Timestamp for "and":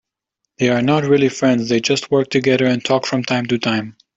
2.65-2.83